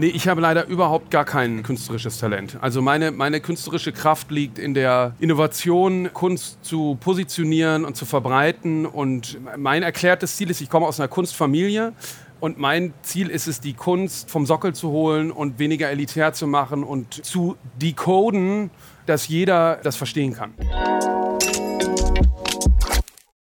[0.00, 2.56] Nee, ich habe leider überhaupt gar kein künstlerisches Talent.
[2.62, 8.86] Also meine, meine künstlerische Kraft liegt in der Innovation, Kunst zu positionieren und zu verbreiten.
[8.86, 11.92] Und mein erklärtes Ziel ist, ich komme aus einer Kunstfamilie.
[12.40, 16.46] Und mein Ziel ist es, die Kunst vom Sockel zu holen und weniger elitär zu
[16.46, 18.70] machen und zu decoden,
[19.04, 20.54] dass jeder das verstehen kann.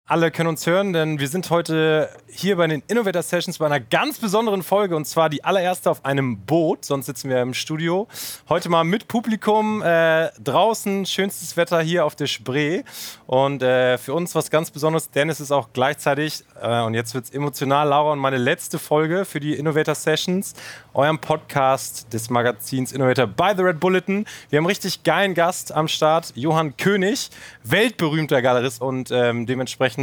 [0.09, 3.81] Alle können uns hören, denn wir sind heute hier bei den Innovator Sessions bei einer
[3.81, 6.85] ganz besonderen Folge und zwar die allererste auf einem Boot.
[6.85, 8.07] Sonst sitzen wir im Studio.
[8.47, 12.83] Heute mal mit Publikum äh, draußen, schönstes Wetter hier auf der Spree
[13.25, 17.13] und äh, für uns was ganz Besonderes, denn es ist auch gleichzeitig äh, und jetzt
[17.13, 20.53] wird es emotional, Laura, und meine letzte Folge für die Innovator Sessions,
[20.93, 24.23] eurem Podcast des Magazins Innovator by the Red Bulletin.
[24.49, 27.29] Wir haben richtig geilen Gast am Start, Johann König,
[27.65, 29.96] weltberühmter Galerist und ähm, dementsprechend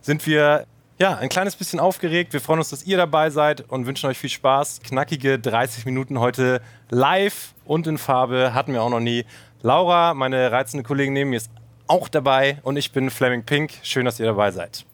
[0.00, 0.66] sind wir
[0.98, 2.32] ja, ein kleines bisschen aufgeregt.
[2.32, 4.82] Wir freuen uns, dass ihr dabei seid und wünschen euch viel Spaß.
[4.84, 9.24] Knackige 30 Minuten heute live und in Farbe hatten wir auch noch nie.
[9.62, 11.50] Laura, meine reizende Kollegin neben mir, ist
[11.88, 13.72] auch dabei und ich bin Fleming Pink.
[13.82, 14.84] Schön, dass ihr dabei seid.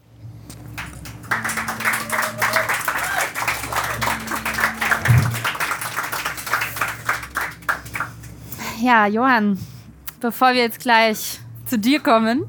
[8.81, 9.59] Ja, Johann,
[10.21, 12.45] bevor wir jetzt gleich zu dir kommen,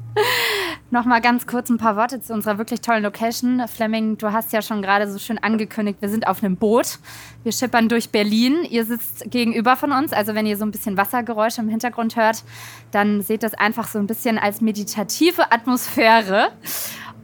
[0.90, 3.62] noch mal ganz kurz ein paar Worte zu unserer wirklich tollen Location.
[3.68, 6.98] Fleming, du hast ja schon gerade so schön angekündigt, wir sind auf einem Boot.
[7.42, 8.64] Wir schippern durch Berlin.
[8.68, 10.12] Ihr sitzt gegenüber von uns.
[10.12, 12.42] Also wenn ihr so ein bisschen Wassergeräusche im Hintergrund hört,
[12.90, 16.48] dann seht das einfach so ein bisschen als meditative Atmosphäre.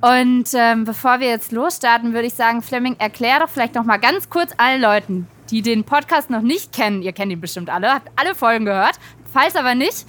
[0.00, 3.96] Und ähm, bevor wir jetzt losstarten, würde ich sagen, Fleming, erklär doch vielleicht noch mal
[3.96, 7.02] ganz kurz allen Leuten, die den Podcast noch nicht kennen.
[7.02, 8.98] Ihr kennt ihn bestimmt alle, habt alle Folgen gehört.
[9.32, 10.06] Falls aber nicht,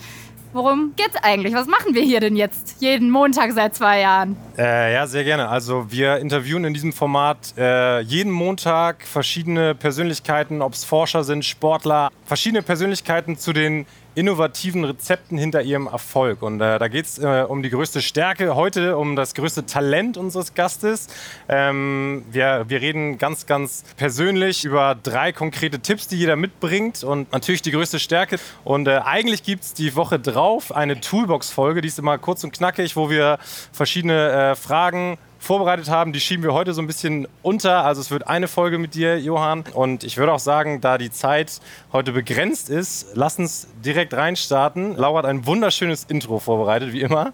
[0.53, 1.53] Worum geht's eigentlich?
[1.53, 4.35] Was machen wir hier denn jetzt jeden Montag seit zwei Jahren?
[4.57, 5.49] Äh, ja, sehr gerne.
[5.49, 11.45] Also wir interviewen in diesem Format äh, jeden Montag verschiedene Persönlichkeiten, ob es Forscher sind,
[11.45, 13.85] Sportler, verschiedene Persönlichkeiten zu den
[14.17, 16.41] innovativen Rezepten hinter ihrem Erfolg.
[16.41, 20.17] Und äh, da geht es äh, um die größte Stärke, heute um das größte Talent
[20.17, 21.07] unseres Gastes.
[21.47, 27.31] Ähm, wir, wir reden ganz, ganz persönlich über drei konkrete Tipps, die jeder mitbringt und
[27.31, 28.39] natürlich die größte Stärke.
[28.63, 32.51] Und äh, eigentlich gibt es die Woche drauf eine Toolbox-Folge, die ist immer kurz und
[32.51, 33.37] knackig, wo wir
[33.71, 37.85] verschiedene äh, Fragen vorbereitet haben, die schieben wir heute so ein bisschen unter.
[37.85, 39.63] Also es wird eine Folge mit dir, Johann.
[39.73, 41.61] Und ich würde auch sagen, da die Zeit
[41.93, 44.97] heute begrenzt ist, lass uns direkt reinstarten.
[44.97, 47.31] Laura hat ein wunderschönes Intro vorbereitet, wie immer.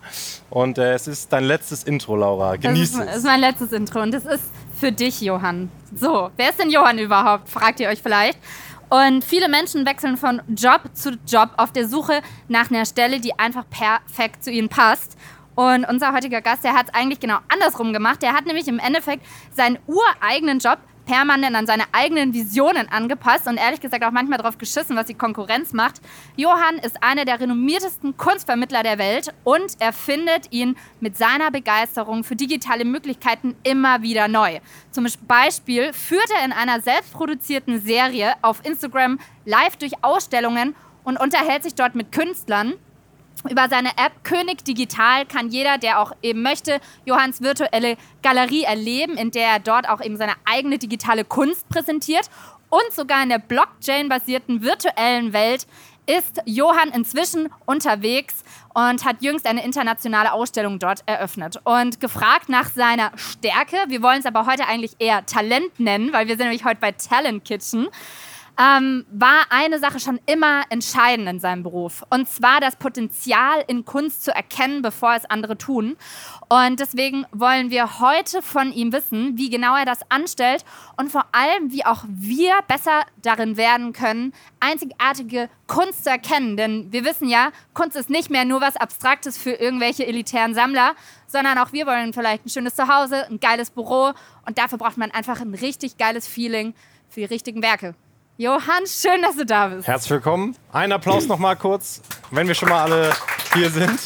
[0.51, 2.55] Und äh, es ist dein letztes Intro, Laura.
[2.55, 3.05] Genieß es.
[3.05, 4.43] Das ist mein letztes Intro und es ist
[4.79, 5.71] für dich, Johann.
[5.95, 7.49] So, wer ist denn Johann überhaupt?
[7.49, 8.37] Fragt ihr euch vielleicht.
[8.89, 13.39] Und viele Menschen wechseln von Job zu Job auf der Suche nach einer Stelle, die
[13.39, 15.17] einfach perfekt zu ihnen passt.
[15.55, 18.21] Und unser heutiger Gast, der hat es eigentlich genau andersrum gemacht.
[18.21, 23.57] Der hat nämlich im Endeffekt seinen ureigenen Job permanent an seine eigenen Visionen angepasst und
[23.57, 26.01] ehrlich gesagt auch manchmal darauf geschissen, was die Konkurrenz macht.
[26.35, 32.23] Johann ist einer der renommiertesten Kunstvermittler der Welt und er findet ihn mit seiner Begeisterung
[32.23, 34.59] für digitale Möglichkeiten immer wieder neu.
[34.91, 41.63] Zum Beispiel führt er in einer selbstproduzierten Serie auf Instagram live durch Ausstellungen und unterhält
[41.63, 42.73] sich dort mit Künstlern
[43.49, 49.17] über seine App König Digital kann jeder, der auch eben möchte, Johanns virtuelle Galerie erleben,
[49.17, 52.29] in der er dort auch eben seine eigene digitale Kunst präsentiert.
[52.69, 55.67] Und sogar in der Blockchain-basierten virtuellen Welt
[56.05, 61.59] ist Johann inzwischen unterwegs und hat jüngst eine internationale Ausstellung dort eröffnet.
[61.63, 66.27] Und gefragt nach seiner Stärke, wir wollen es aber heute eigentlich eher Talent nennen, weil
[66.27, 67.87] wir sind nämlich heute bei Talent Kitchen
[68.59, 72.03] ähm, war eine Sache schon immer entscheidend in seinem Beruf.
[72.09, 75.97] Und zwar das Potenzial in Kunst zu erkennen, bevor es andere tun.
[76.49, 80.63] Und deswegen wollen wir heute von ihm wissen, wie genau er das anstellt
[80.97, 86.55] und vor allem, wie auch wir besser darin werden können, einzigartige Kunst zu erkennen.
[86.55, 90.93] Denn wir wissen ja, Kunst ist nicht mehr nur was Abstraktes für irgendwelche elitären Sammler,
[91.25, 94.13] sondern auch wir wollen vielleicht ein schönes Zuhause, ein geiles Büro
[94.45, 96.75] und dafür braucht man einfach ein richtig geiles Feeling
[97.09, 97.95] für die richtigen Werke.
[98.37, 99.87] Johann, schön, dass du da bist.
[99.87, 100.55] Herzlich willkommen.
[100.71, 102.01] Ein Applaus noch mal kurz,
[102.31, 103.11] wenn wir schon mal alle
[103.53, 103.99] hier sind.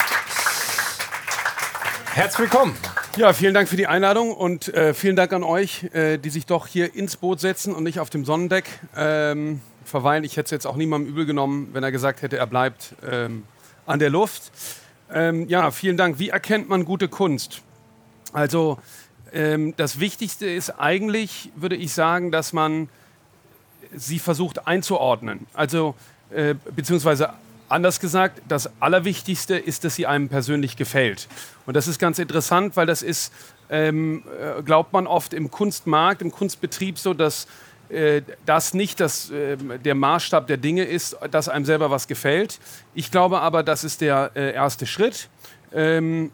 [2.14, 2.76] Herzlich willkommen.
[3.16, 6.46] Ja, vielen Dank für die Einladung und äh, vielen Dank an euch, äh, die sich
[6.46, 8.66] doch hier ins Boot setzen und nicht auf dem Sonnendeck
[8.98, 10.26] ähm, verweilen.
[10.26, 13.46] Ich hätte es jetzt auch niemandem übel genommen, wenn er gesagt hätte, er bleibt ähm,
[13.86, 14.52] an der Luft.
[15.10, 16.20] Ähm, ja, vielen Dank.
[16.20, 17.62] Wie erkennt man gute Kunst?
[18.34, 18.78] Also
[19.32, 22.90] ähm, das Wichtigste ist eigentlich, würde ich sagen, dass man
[23.96, 25.48] sie versucht einzuordnen.
[25.54, 25.96] Also,
[26.32, 27.34] äh, beziehungsweise
[27.70, 31.28] anders gesagt, das Allerwichtigste ist, dass sie einem persönlich gefällt.
[31.66, 33.34] Und das ist ganz interessant, weil das ist,
[33.70, 37.48] ähm, äh, glaubt man oft im Kunstmarkt, im Kunstbetrieb so, dass
[37.90, 42.60] äh, das nicht das, äh, der Maßstab der Dinge ist, dass einem selber was gefällt.
[42.94, 45.30] Ich glaube aber, das ist der äh, erste Schritt.
[45.74, 46.32] Ähm,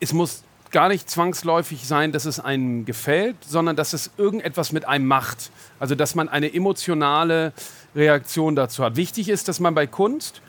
[0.00, 0.42] es muss
[0.72, 5.50] gar nicht zwangsläufig sein, dass es einem gefällt, sondern dass es irgendetwas mit einem macht.
[5.78, 7.52] Also dass man eine emotionale
[7.94, 8.96] Reaktion dazu hat.
[8.96, 10.40] Wichtig ist, dass man bei Kunst,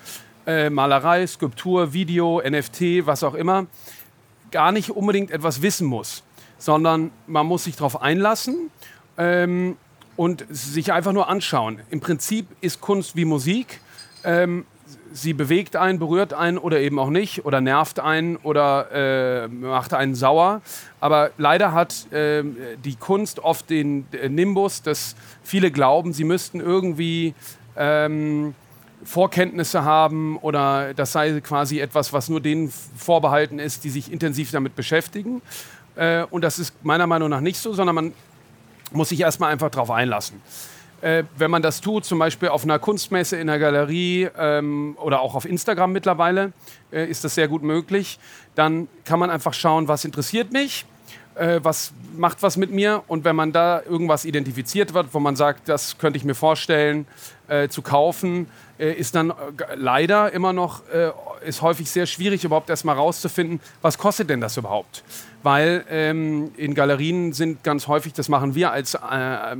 [0.47, 3.67] äh, Malerei, Skulptur, Video, NFT, was auch immer,
[4.51, 6.23] gar nicht unbedingt etwas wissen muss,
[6.57, 8.71] sondern man muss sich darauf einlassen
[9.17, 9.77] ähm,
[10.15, 11.79] und sich einfach nur anschauen.
[11.89, 13.81] Im Prinzip ist Kunst wie Musik.
[14.23, 14.65] Ähm,
[15.13, 19.93] sie bewegt einen, berührt einen oder eben auch nicht oder nervt einen oder äh, macht
[19.93, 20.61] einen sauer.
[20.99, 22.43] Aber leider hat äh,
[22.83, 27.33] die Kunst oft den Nimbus, dass viele glauben, sie müssten irgendwie
[27.77, 28.55] ähm,
[29.03, 34.51] Vorkenntnisse haben oder das sei quasi etwas, was nur denen vorbehalten ist, die sich intensiv
[34.51, 35.41] damit beschäftigen.
[35.95, 38.13] Äh, und das ist meiner Meinung nach nicht so, sondern man
[38.91, 40.41] muss sich erstmal einfach darauf einlassen.
[41.03, 45.19] Äh, wenn man das tut, zum Beispiel auf einer Kunstmesse, in einer Galerie ähm, oder
[45.19, 46.53] auch auf Instagram mittlerweile,
[46.93, 48.19] äh, ist das sehr gut möglich,
[48.55, 50.85] dann kann man einfach schauen, was interessiert mich,
[51.35, 55.35] äh, was macht was mit mir und wenn man da irgendwas identifiziert wird, wo man
[55.35, 57.07] sagt, das könnte ich mir vorstellen
[57.47, 58.47] äh, zu kaufen,
[58.77, 59.33] äh, ist dann
[59.75, 60.83] leider immer noch,
[61.45, 65.03] ist häufig sehr schwierig überhaupt erstmal rauszufinden, was kostet denn das überhaupt?
[65.43, 69.55] weil ähm, in Galerien sind ganz häufig, das machen wir als äh, äh,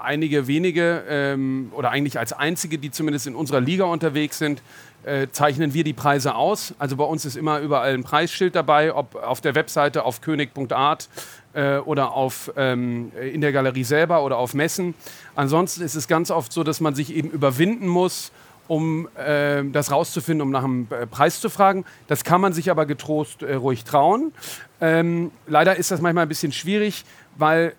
[0.00, 4.62] einige wenige ähm, oder eigentlich als einzige, die zumindest in unserer Liga unterwegs sind,
[5.06, 6.74] äh, zeichnen wir die Preise aus.
[6.78, 11.08] Also bei uns ist immer überall ein Preisschild dabei, ob auf der Webseite auf könig.art
[11.54, 14.94] äh, oder auf, ähm, in der Galerie selber oder auf Messen.
[15.36, 18.32] Ansonsten ist es ganz oft so, dass man sich eben überwinden muss,
[18.66, 21.84] um äh, das rauszufinden, um nach einem äh, Preis zu fragen.
[22.08, 24.32] Das kann man sich aber getrost ruhig trauen.
[24.80, 27.04] Ähm, leider ist das manchmal ein bisschen schwierig,
[27.36, 27.74] weil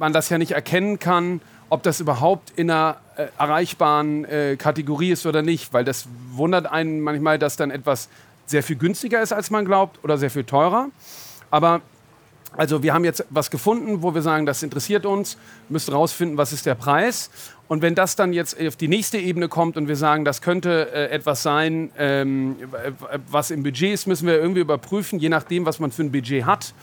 [0.00, 1.40] man das ja nicht erkennen kann,
[1.72, 6.66] ob das überhaupt in einer äh, erreichbaren äh, Kategorie ist oder nicht, weil das wundert
[6.66, 8.10] einen manchmal, dass dann etwas
[8.44, 10.88] sehr viel günstiger ist, als man glaubt oder sehr viel teurer.
[11.50, 11.80] Aber
[12.58, 15.38] also wir haben jetzt was gefunden, wo wir sagen, das interessiert uns,
[15.70, 17.30] müssen rausfinden, was ist der Preis.
[17.68, 20.92] Und wenn das dann jetzt auf die nächste Ebene kommt und wir sagen, das könnte
[20.92, 22.56] äh, etwas sein, ähm,
[23.30, 26.44] was im Budget ist, müssen wir irgendwie überprüfen, je nachdem, was man für ein Budget
[26.44, 26.74] hat.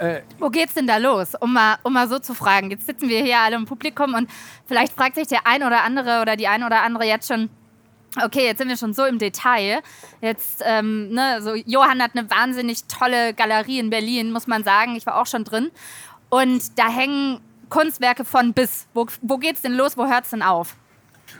[0.00, 1.34] Äh, Wo geht's denn da los?
[1.38, 2.70] Um mal, um mal so zu fragen.
[2.70, 4.30] Jetzt sitzen wir hier alle im Publikum und
[4.64, 7.50] vielleicht fragt sich der ein oder andere oder die ein oder andere jetzt schon,
[8.24, 9.82] okay, jetzt sind wir schon so im Detail.
[10.22, 14.96] Jetzt, ähm, ne, so Johann hat eine wahnsinnig tolle Galerie in Berlin, muss man sagen.
[14.96, 15.70] Ich war auch schon drin.
[16.30, 18.86] Und da hängen Kunstwerke von bis.
[18.94, 19.98] Wo, wo geht's denn los?
[19.98, 20.76] Wo hört's denn auf?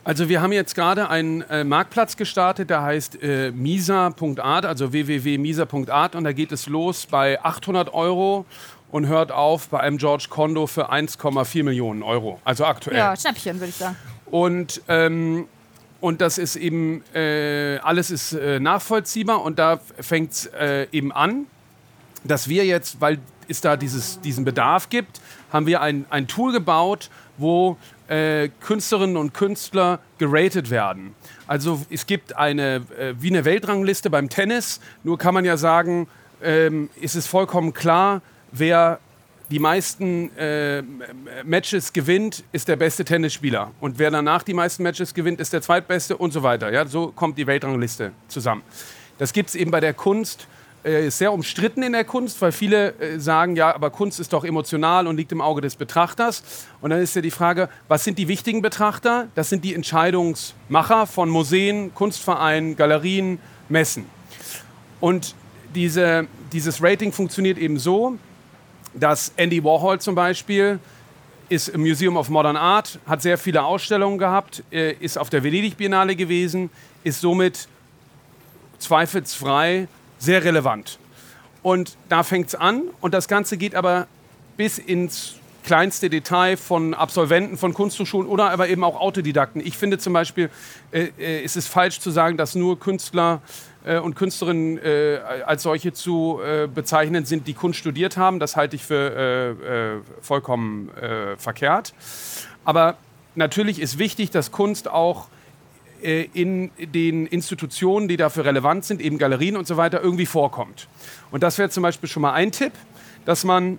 [0.04, 6.14] Also wir haben jetzt gerade einen äh, Marktplatz gestartet, der heißt äh, misa.art, also www.misa.art
[6.14, 8.46] und da geht es los bei 800 Euro
[8.90, 12.96] und hört auf bei einem George Kondo für 1,4 Millionen Euro, also aktuell.
[12.96, 13.96] Ja, Schnäppchen würde ich sagen.
[14.30, 15.46] Und ähm,
[16.00, 21.12] und das ist eben, äh, alles ist äh, nachvollziehbar und da fängt es äh, eben
[21.12, 21.46] an,
[22.24, 25.20] dass wir jetzt, weil es da dieses, diesen Bedarf gibt,
[25.52, 27.76] haben wir ein, ein Tool gebaut, wo
[28.10, 31.14] äh, Künstlerinnen und Künstler geratet werden.
[31.46, 36.08] Also es gibt eine, äh, wie eine Weltrangliste beim Tennis, nur kann man ja sagen,
[36.42, 38.98] ähm, ist es vollkommen klar, wer
[39.50, 40.82] die meisten äh,
[41.44, 43.72] Matches gewinnt, ist der beste Tennisspieler.
[43.80, 46.72] Und wer danach die meisten Matches gewinnt, ist der zweitbeste und so weiter.
[46.72, 48.62] Ja, so kommt die Weltrangliste zusammen.
[49.18, 50.46] Das gibt es eben bei der Kunst.
[50.82, 54.32] Äh, ist sehr umstritten in der Kunst, weil viele äh, sagen, ja, aber Kunst ist
[54.32, 56.42] doch emotional und liegt im Auge des Betrachters.
[56.80, 59.28] Und dann ist ja die Frage, was sind die wichtigen Betrachter?
[59.34, 64.06] Das sind die Entscheidungsmacher von Museen, Kunstvereinen, Galerien, Messen.
[65.00, 65.34] Und
[65.74, 68.16] diese, dieses Rating funktioniert eben so,
[68.94, 70.78] dass Andy Warhol zum Beispiel
[71.50, 75.42] ist im Museum of Modern Art, hat sehr viele Ausstellungen gehabt, äh, ist auf der
[75.44, 76.70] Venedig Biennale gewesen,
[77.04, 77.68] ist somit
[78.78, 79.88] zweifelsfrei
[80.20, 81.00] sehr relevant.
[81.62, 84.06] Und da fängt es an und das Ganze geht aber
[84.56, 85.34] bis ins
[85.64, 89.60] kleinste Detail von Absolventen von Kunsthochschulen oder aber eben auch Autodidakten.
[89.64, 90.50] Ich finde zum Beispiel,
[90.90, 93.42] äh, äh, ist es falsch zu sagen, dass nur Künstler
[93.84, 98.38] äh, und Künstlerinnen äh, als solche zu äh, bezeichnen sind, die Kunst studiert haben.
[98.38, 100.90] Das halte ich für äh, vollkommen
[101.36, 101.94] verkehrt.
[102.64, 102.96] Aber
[103.34, 105.28] natürlich ist wichtig, dass Kunst auch
[106.02, 110.88] in den Institutionen, die dafür relevant sind, eben Galerien und so weiter, irgendwie vorkommt.
[111.30, 112.72] Und das wäre zum Beispiel schon mal ein Tipp,
[113.24, 113.78] dass man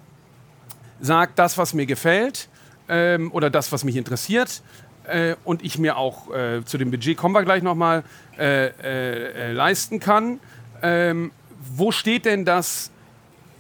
[1.00, 2.48] sagt, das, was mir gefällt
[2.88, 4.62] ähm, oder das, was mich interessiert,
[5.08, 8.04] äh, und ich mir auch äh, zu dem Budget kommen wir gleich nochmal
[8.38, 10.40] äh, äh, äh, leisten kann.
[10.82, 11.32] Ähm,
[11.76, 12.92] wo steht denn das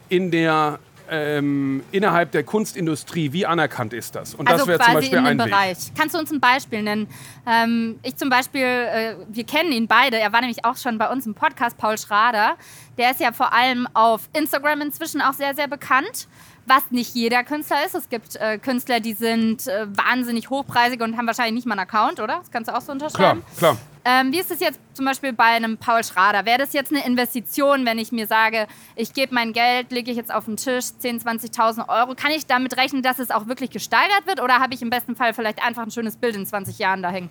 [0.09, 0.79] in der
[1.11, 4.33] ähm, innerhalb der Kunstindustrie, wie anerkannt ist das?
[4.33, 5.87] Und also das wäre zum Beispiel in dem ein Bereich.
[5.87, 5.95] Weg.
[5.97, 7.07] Kannst du uns ein Beispiel nennen?
[7.45, 11.09] Ähm, ich zum Beispiel, äh, wir kennen ihn beide, er war nämlich auch schon bei
[11.09, 12.55] uns im Podcast, Paul Schrader.
[12.97, 16.27] Der ist ja vor allem auf Instagram inzwischen auch sehr, sehr bekannt
[16.65, 17.95] was nicht jeder Künstler ist.
[17.95, 21.87] Es gibt äh, Künstler, die sind äh, wahnsinnig hochpreisig und haben wahrscheinlich nicht mal einen
[21.87, 22.37] Account, oder?
[22.37, 23.43] Das kannst du auch so unterschreiben.
[23.57, 23.77] Klar, klar.
[24.03, 26.45] Ähm, wie ist es jetzt zum Beispiel bei einem Paul Schrader?
[26.45, 28.65] Wäre das jetzt eine Investition, wenn ich mir sage,
[28.95, 32.15] ich gebe mein Geld, lege ich jetzt auf den Tisch, 10.000, 20.000 Euro?
[32.15, 35.15] Kann ich damit rechnen, dass es auch wirklich gesteigert wird oder habe ich im besten
[35.15, 37.29] Fall vielleicht einfach ein schönes Bild in 20 Jahren da hängen?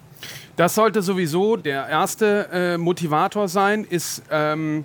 [0.54, 4.84] Das sollte sowieso der erste äh, Motivator sein, ist, ähm,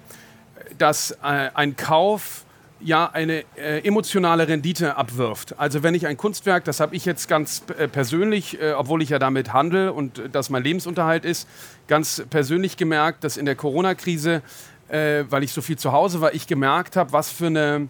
[0.80, 2.45] dass äh, ein Kauf
[2.86, 5.60] ja eine äh, emotionale Rendite abwirft.
[5.60, 9.10] Also wenn ich ein Kunstwerk, das habe ich jetzt ganz äh, persönlich, äh, obwohl ich
[9.10, 11.50] ja damit handle und äh, das mein Lebensunterhalt ist,
[11.88, 14.44] ganz persönlich gemerkt, dass in der Corona-Krise,
[14.90, 17.90] äh, weil ich so viel zu Hause war, ich gemerkt habe, was für eine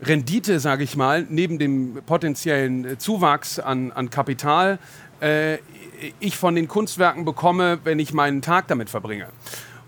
[0.00, 4.78] Rendite, sage ich mal, neben dem potenziellen äh, Zuwachs an, an Kapital
[6.20, 9.28] ich von den Kunstwerken bekomme, wenn ich meinen Tag damit verbringe.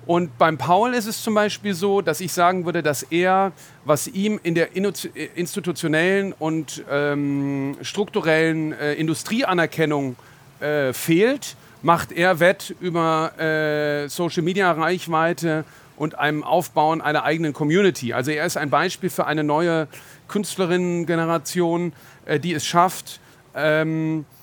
[0.08, 3.52] Und beim Paul ist es zum Beispiel so, dass ich sagen würde, dass er,
[3.84, 10.16] was ihm in der institutionellen und ähm, strukturellen äh, Industrieanerkennung
[10.60, 15.66] äh, fehlt, macht er wett über äh, Social-Media-Reichweite
[15.98, 18.14] und einem Aufbauen einer eigenen Community.
[18.14, 19.88] Also er ist ein Beispiel für eine neue
[20.28, 21.92] Künstlerinnen-Generation,
[22.24, 23.20] äh, die es schafft,
[23.54, 24.37] ähm, äh,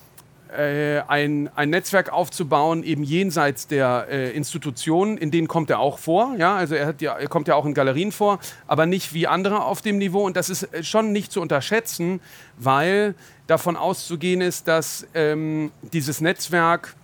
[1.07, 6.35] ein, ein Netzwerk aufzubauen, eben jenseits der äh, Institutionen, in denen kommt er auch vor.
[6.37, 6.55] Ja?
[6.55, 9.81] Also er, ja, er, kommt ja auch in Galerien vor, aber nicht wie andere auf
[9.81, 10.23] dem Niveau.
[10.25, 12.19] Und das ist äh, schon nicht zu unterschätzen,
[12.57, 13.15] weil
[13.47, 16.95] davon auszugehen ist, dass ähm, dieses Netzwerk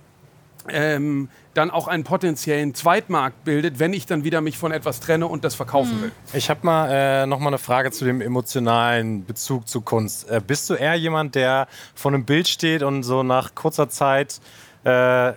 [0.70, 5.28] ähm, dann auch einen potenziellen Zweitmarkt bildet, wenn ich dann wieder mich von etwas trenne
[5.28, 6.02] und das verkaufen mhm.
[6.04, 6.12] will.
[6.34, 10.30] Ich habe mal äh, noch mal eine Frage zu dem emotionalen Bezug zu Kunst.
[10.30, 14.40] Äh, bist du eher jemand, der vor einem Bild steht und so nach kurzer Zeit
[14.86, 15.34] äh,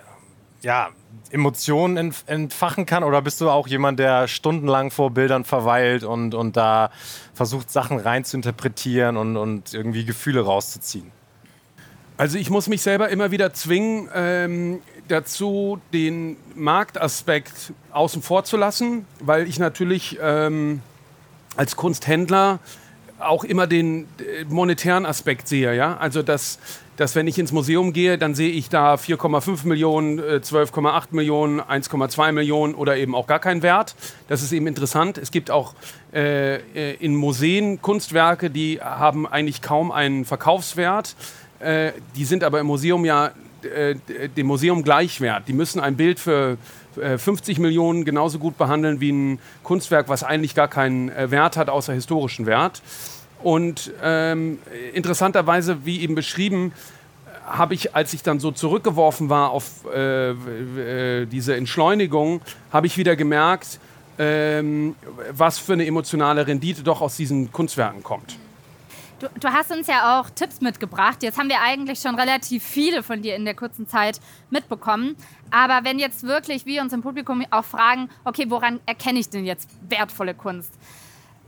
[0.63, 0.91] ja,
[1.31, 3.03] Emotionen entfachen kann?
[3.03, 6.91] Oder bist du auch jemand, der stundenlang vor Bildern verweilt und, und da
[7.35, 11.11] versucht, Sachen rein zu interpretieren und, und irgendwie Gefühle rauszuziehen?
[12.17, 18.57] Also ich muss mich selber immer wieder zwingen, ähm, dazu, den Marktaspekt außen vor zu
[18.57, 20.81] lassen, weil ich natürlich ähm,
[21.57, 22.61] als Kunsthändler
[23.19, 25.75] auch immer den äh, monetären Aspekt sehe.
[25.75, 25.97] Ja?
[25.97, 26.59] Also, dass,
[26.97, 31.61] dass wenn ich ins Museum gehe, dann sehe ich da 4,5 Millionen, 12,8 äh, Millionen,
[31.61, 33.95] 1,2 Millionen oder eben auch gar keinen Wert.
[34.29, 35.19] Das ist eben interessant.
[35.19, 35.75] Es gibt auch
[36.13, 41.17] äh, äh in Museen Kunstwerke, die haben eigentlich kaum einen Verkaufswert.
[41.61, 43.31] Äh, die sind aber im Museum ja
[43.65, 43.97] äh,
[44.37, 45.49] dem Museum gleichwert.
[45.49, 46.59] Die müssen ein Bild für
[46.95, 51.57] 50 äh, Millionen genauso gut behandeln wie ein Kunstwerk, was eigentlich gar keinen äh, Wert
[51.57, 52.83] hat, außer historischen Wert.
[53.43, 54.59] Und ähm,
[54.95, 56.73] interessanterweise, wie eben beschrieben,
[57.47, 62.41] habe ich, als ich dann so zurückgeworfen war auf äh, äh, diese Entschleunigung,
[62.73, 63.81] habe ich wieder gemerkt,
[64.19, 64.95] ähm,
[65.31, 68.39] was für eine emotionale Rendite doch aus diesen Kunstwerken kommt.
[69.25, 71.23] Du, du, hast uns ja auch Tipps mitgebracht.
[71.23, 75.17] Jetzt haben wir eigentlich schon relativ viele von dir in der kurzen Zeit mitbekommen.
[75.51, 79.47] Aber wenn jetzt wirklich wir uns im Publikum auch fragen, okay, woran erkenne ich denn
[79.47, 80.75] jetzt wertvolle Kunst?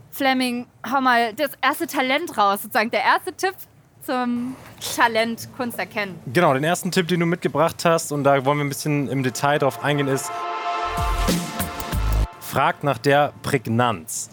[0.09, 3.53] Fleming, hau mal das erste Talent raus, sozusagen der erste Tipp
[4.01, 4.55] zum
[4.95, 6.19] Talent Kunst erkennen.
[6.33, 9.21] Genau, den ersten Tipp, den du mitgebracht hast, und da wollen wir ein bisschen im
[9.21, 10.31] Detail drauf eingehen, ist,
[12.39, 14.31] fragt nach der Prägnanz.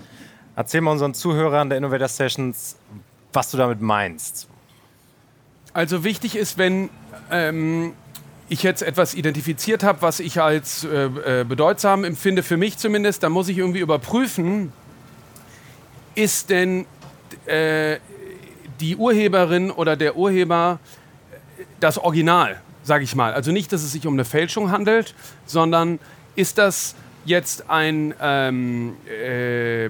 [0.57, 2.79] Erzähl mal unseren Zuhörern der Innovator Sessions,
[3.35, 4.49] was du damit meinst.
[5.73, 6.89] Also wichtig ist, wenn
[7.31, 7.95] ähm,
[8.49, 11.07] ich jetzt etwas identifiziert habe, was ich als äh,
[11.41, 14.73] äh, bedeutsam empfinde, für mich zumindest, dann muss ich irgendwie überprüfen,
[16.15, 16.87] ist denn
[17.47, 17.99] äh,
[18.81, 20.79] die Urheberin oder der Urheber
[21.81, 23.33] das Original, sage ich mal.
[23.33, 25.15] Also nicht, dass es sich um eine Fälschung handelt,
[25.47, 25.99] sondern
[26.37, 29.87] ist das jetzt ein, ähm, äh,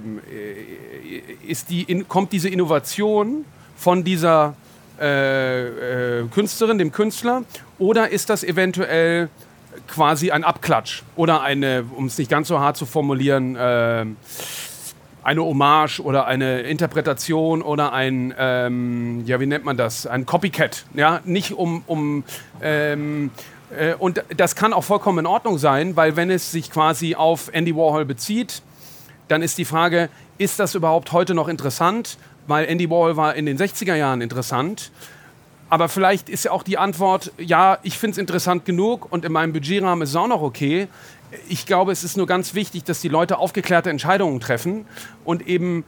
[1.47, 3.45] ist die, in, kommt diese Innovation
[3.77, 4.55] von dieser
[5.01, 7.45] äh, äh, Künstlerin, dem Künstler,
[7.79, 9.29] oder ist das eventuell
[9.89, 14.07] quasi ein Abklatsch oder eine, um es nicht ganz so hart zu formulieren, äh,
[15.25, 20.07] eine Hommage oder eine Interpretation oder ein, ähm, ja, wie nennt man das?
[20.07, 20.85] Ein Copycat.
[20.95, 22.25] Ja, nicht um, um
[22.61, 23.54] ähm, äh,
[23.99, 27.75] und das kann auch vollkommen in Ordnung sein, weil wenn es sich quasi auf Andy
[27.75, 28.63] Warhol bezieht,
[29.29, 32.19] dann ist die Frage, ist das überhaupt heute noch interessant?
[32.47, 34.91] Weil Andy Warhol war in den 60er Jahren interessant.
[35.71, 39.33] Aber vielleicht ist ja auch die Antwort, ja, ich finde es interessant genug und in
[39.33, 40.89] meinem Budgetrahmen ist es auch noch okay.
[41.49, 44.87] Ich glaube, es ist nur ganz wichtig, dass die Leute aufgeklärte Entscheidungen treffen
[45.25, 45.85] und eben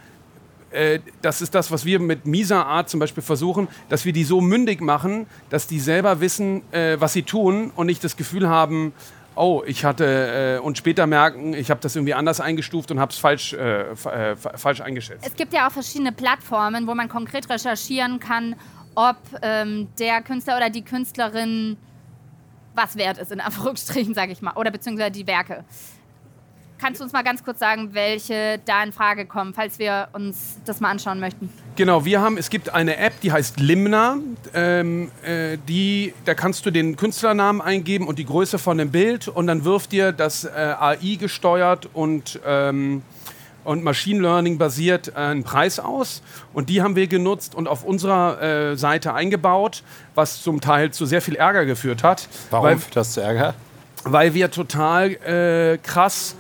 [0.76, 4.25] äh, das ist das, was wir mit Misa Art zum Beispiel versuchen, dass wir die
[4.25, 8.49] so mündig machen, dass die selber wissen, äh, was sie tun und nicht das Gefühl
[8.49, 8.92] haben,
[9.37, 13.12] oh, ich hatte äh, und später merken, ich habe das irgendwie anders eingestuft und habe
[13.12, 15.26] es falsch, äh, äh, falsch eingeschätzt.
[15.26, 18.56] Es gibt ja auch verschiedene Plattformen, wo man konkret recherchieren kann,
[18.95, 21.76] ob ähm, der Künstler oder die Künstlerin
[22.75, 25.64] was wert ist, in Anführungsstrichen, sage ich mal, oder beziehungsweise die Werke.
[26.78, 30.59] Kannst du uns mal ganz kurz sagen, welche da in Frage kommen, falls wir uns
[30.66, 31.49] das mal anschauen möchten?
[31.75, 34.18] Genau, wir haben, es gibt eine App, die heißt Limna.
[34.52, 39.26] Ähm, äh, die, da kannst du den Künstlernamen eingeben und die Größe von dem Bild
[39.26, 43.02] und dann wirft dir das äh, AI gesteuert und, ähm,
[43.64, 46.23] und Machine Learning basiert äh, einen Preis aus.
[46.52, 49.83] Und die haben wir genutzt und auf unserer äh, Seite eingebaut,
[50.14, 52.28] was zum Teil zu sehr viel Ärger geführt hat.
[52.50, 53.54] Warum weil, führt das zu Ärger?
[54.04, 56.37] Weil wir total äh, krass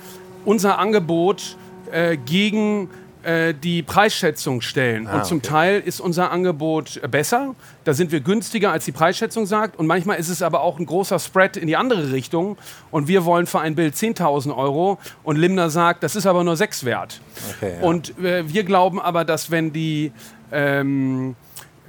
[0.46, 1.56] unser Angebot
[1.92, 2.88] äh, gegen
[3.26, 5.08] äh, die Preisschätzung stellen.
[5.08, 5.48] Ah, und zum okay.
[5.48, 7.56] Teil ist unser Angebot besser.
[7.82, 9.76] Da sind wir günstiger, als die Preisschätzung sagt.
[9.78, 12.56] Und manchmal ist es aber auch ein großer Spread in die andere Richtung.
[12.92, 14.98] Und wir wollen für ein Bild 10.000 Euro.
[15.24, 17.20] Und Limner sagt, das ist aber nur 6 wert.
[17.56, 17.86] Okay, ja.
[17.86, 20.12] Und äh, wir glauben aber, dass wenn die
[20.52, 21.34] ähm,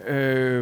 [0.07, 0.61] äh,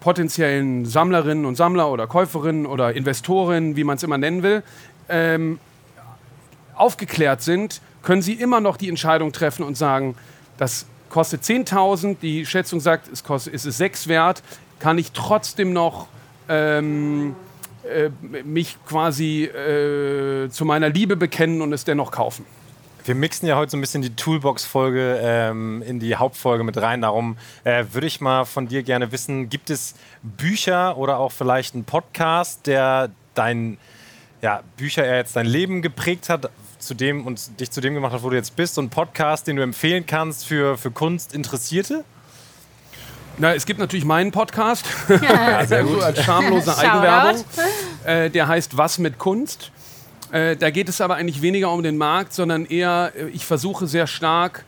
[0.00, 4.62] potenziellen Sammlerinnen und Sammler oder Käuferinnen oder Investoren, wie man es immer nennen will,
[5.08, 5.58] ähm,
[6.80, 10.16] aufgeklärt sind, können sie immer noch die Entscheidung treffen und sagen,
[10.58, 14.42] das kostet 10.000, die Schätzung sagt, es kostet, ist es 6 wert,
[14.78, 16.06] kann ich trotzdem noch
[16.48, 17.34] ähm,
[17.84, 18.10] äh,
[18.44, 22.44] mich quasi äh, zu meiner Liebe bekennen und es dennoch kaufen.
[23.04, 27.00] Wir mixen ja heute so ein bisschen die Toolbox-Folge ähm, in die Hauptfolge mit rein.
[27.00, 31.74] Darum äh, würde ich mal von dir gerne wissen, gibt es Bücher oder auch vielleicht
[31.74, 33.78] einen Podcast, der dein
[34.42, 38.12] ja, Bücher er jetzt dein Leben geprägt hat, zu dem und dich zu dem gemacht
[38.12, 42.04] hat, wo du jetzt bist, so ein Podcast, den du empfehlen kannst für, für Kunstinteressierte?
[43.38, 46.02] Na, es gibt natürlich meinen Podcast, ja, sehr gut.
[46.02, 47.44] als schamlose Eigenwerbung.
[48.04, 49.70] Äh, der heißt Was mit Kunst.
[50.30, 53.86] Äh, da geht es aber eigentlich weniger um den Markt, sondern eher, äh, ich versuche
[53.86, 54.64] sehr stark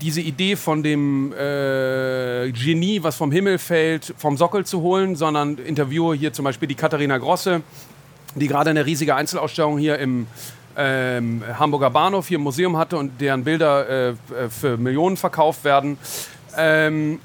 [0.00, 5.58] diese Idee von dem äh, Genie, was vom Himmel fällt, vom Sockel zu holen, sondern
[5.58, 7.62] interviewe hier zum Beispiel die Katharina Grosse,
[8.34, 10.26] die gerade eine riesige Einzelausstellung hier im
[10.78, 14.14] ähm, Hamburger Bahnhof hier im Museum hatte und deren Bilder äh,
[14.48, 15.98] für Millionen verkauft werden.
[16.56, 17.20] Ähm,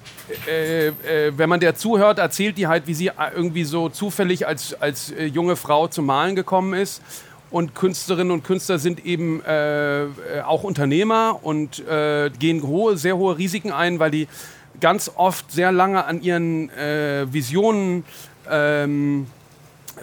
[0.47, 0.93] äh, äh,
[1.37, 5.25] wenn man der zuhört, erzählt die halt, wie sie irgendwie so zufällig als, als äh,
[5.25, 7.01] junge Frau zum Malen gekommen ist.
[7.51, 10.07] Und Künstlerinnen und Künstler sind eben äh,
[10.43, 14.27] auch Unternehmer und äh, gehen hohe, sehr hohe Risiken ein, weil die
[14.79, 16.71] ganz oft sehr lange an ihren
[17.31, 18.03] Visionen
[18.49, 19.27] ähm,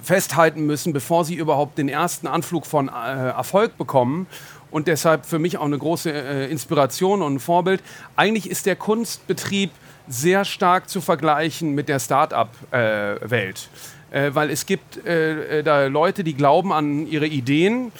[0.03, 4.27] festhalten müssen, bevor sie überhaupt den ersten Anflug von äh, Erfolg bekommen.
[4.71, 7.83] Und deshalb für mich auch eine große äh, Inspiration und ein Vorbild.
[8.17, 9.71] Eigentlich ist der Kunstbetrieb
[10.09, 13.69] sehr stark zu vergleichen mit der Start-up-Welt.
[14.11, 17.93] Äh, äh, weil es gibt äh, äh, da Leute, die glauben an ihre Ideen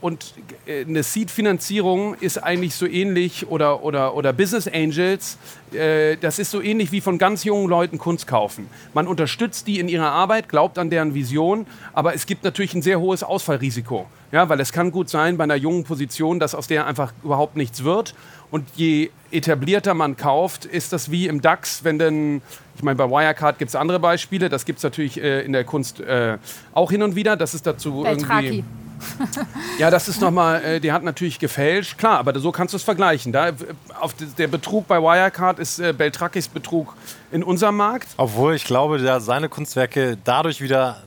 [0.00, 0.34] und
[0.66, 5.38] äh, eine Seed-Finanzierung ist eigentlich so ähnlich oder, oder, oder Business Angels,
[5.72, 8.68] äh, das ist so ähnlich wie von ganz jungen Leuten Kunst kaufen.
[8.94, 12.82] Man unterstützt die in ihrer Arbeit, glaubt an deren Vision, aber es gibt natürlich ein
[12.82, 14.06] sehr hohes Ausfallrisiko.
[14.32, 17.56] Ja, weil es kann gut sein bei einer jungen Position, dass aus der einfach überhaupt
[17.56, 18.14] nichts wird.
[18.50, 22.42] Und je etablierter man kauft, ist das wie im DAX, wenn dann,
[22.76, 25.64] ich meine, bei Wirecard gibt es andere Beispiele, das gibt es natürlich äh, in der
[25.64, 26.38] Kunst äh,
[26.72, 28.46] auch hin und wieder, das ist dazu Beltraki.
[28.46, 28.64] irgendwie
[29.78, 32.82] ja, das ist nochmal, äh, die hat natürlich gefälscht, klar, aber so kannst du es
[32.82, 33.32] vergleichen.
[33.32, 33.52] Da,
[34.00, 36.94] auf der Betrug bei Wirecard ist äh, Beltrakis Betrug
[37.30, 38.08] in unserem Markt.
[38.16, 41.02] Obwohl ich glaube, dass seine Kunstwerke dadurch wieder,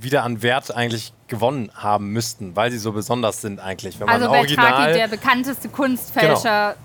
[0.00, 3.98] wieder an Wert eigentlich gewonnen haben müssten, weil sie so besonders sind eigentlich.
[3.98, 6.74] Wenn also Beltraki, der bekannteste Kunstfälscher.
[6.74, 6.84] Genau.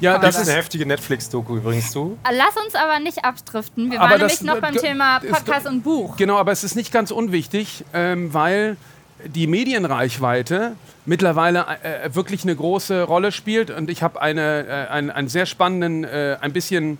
[0.00, 2.18] Ja, das ist eine heftige Netflix-Doku übrigens zu.
[2.30, 3.90] Lass uns aber nicht abdriften.
[3.90, 6.16] Wir aber waren nämlich noch beim Thema Podcast und Buch.
[6.16, 8.76] Genau, aber es ist nicht ganz unwichtig, ähm, weil
[9.24, 13.70] die Medienreichweite mittlerweile äh, wirklich eine große Rolle spielt.
[13.70, 16.98] Und ich habe eine, äh, einen, einen sehr spannenden, äh, ein bisschen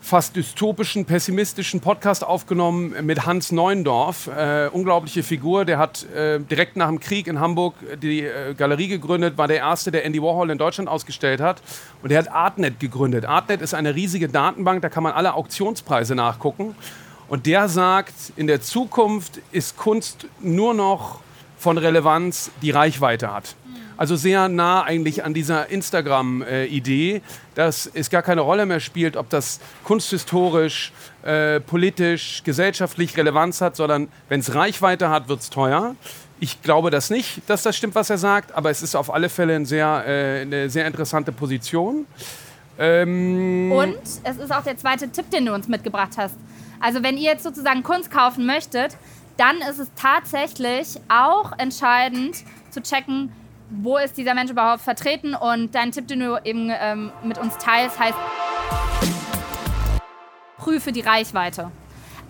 [0.00, 4.28] fast dystopischen, pessimistischen Podcast aufgenommen mit Hans Neundorf.
[4.28, 5.66] Äh, unglaubliche Figur.
[5.66, 9.58] Der hat äh, direkt nach dem Krieg in Hamburg die äh, Galerie gegründet, war der
[9.58, 11.60] Erste, der Andy Warhol in Deutschland ausgestellt hat.
[12.02, 13.26] Und er hat Artnet gegründet.
[13.26, 16.74] Artnet ist eine riesige Datenbank, da kann man alle Auktionspreise nachgucken.
[17.28, 21.20] Und der sagt, in der Zukunft ist Kunst nur noch
[21.58, 23.54] von Relevanz, die Reichweite hat.
[23.98, 27.20] Also sehr nah eigentlich an dieser Instagram-Idee,
[27.56, 30.92] dass es gar keine Rolle mehr spielt, ob das kunsthistorisch,
[31.24, 35.96] äh, politisch, gesellschaftlich Relevanz hat, sondern wenn es Reichweite hat, wird es teuer.
[36.38, 39.28] Ich glaube das nicht, dass das stimmt, was er sagt, aber es ist auf alle
[39.28, 42.06] Fälle ein sehr, äh, eine sehr interessante Position.
[42.78, 46.36] Ähm, Und es ist auch der zweite Tipp, den du uns mitgebracht hast.
[46.80, 48.96] Also wenn ihr jetzt sozusagen Kunst kaufen möchtet,
[49.36, 53.32] dann ist es tatsächlich auch entscheidend zu checken,
[53.70, 55.34] wo ist dieser Mensch überhaupt vertreten.
[55.34, 58.16] Und dein Tipp, den du eben ähm, mit uns teilst, heißt,
[60.56, 61.70] prüfe die Reichweite.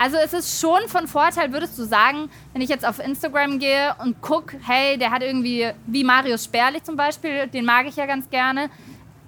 [0.01, 3.97] Also es ist schon von Vorteil, würdest du sagen, wenn ich jetzt auf Instagram gehe
[4.01, 8.07] und gucke, hey, der hat irgendwie, wie Marius Sperlich zum Beispiel, den mag ich ja
[8.07, 8.71] ganz gerne,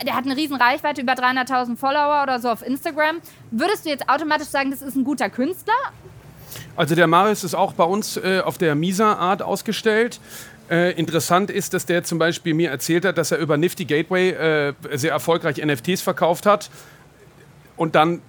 [0.05, 3.21] der hat eine riesen Reichweite, über 300.000 Follower oder so auf Instagram.
[3.51, 5.75] Würdest du jetzt automatisch sagen, das ist ein guter Künstler?
[6.77, 10.21] Also der Marius ist auch bei uns äh, auf der Misa-Art ausgestellt.
[10.71, 14.31] Äh, interessant ist, dass der zum Beispiel mir erzählt hat, dass er über Nifty Gateway
[14.31, 16.71] äh, sehr erfolgreich NFTs verkauft hat
[17.77, 18.23] und dann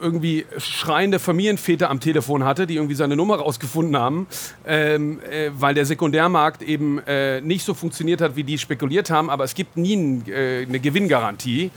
[0.00, 4.26] irgendwie schreiende Familienväter am Telefon hatte, die irgendwie seine Nummer rausgefunden haben,
[4.66, 9.30] ähm, äh, weil der Sekundärmarkt eben äh, nicht so funktioniert hat, wie die spekuliert haben,
[9.30, 11.70] aber es gibt nie ein, äh, eine Gewinngarantie.